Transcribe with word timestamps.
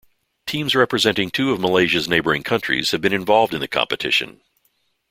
Teams 0.47 0.73
representing 0.73 1.29
two 1.29 1.51
of 1.51 1.59
Malaysia's 1.59 2.07
neighbouring 2.09 2.41
countries 2.41 2.89
have 2.89 3.01
been 3.01 3.13
involved 3.13 3.53
in 3.53 3.59
the 3.61 3.67
competition. 3.67 4.41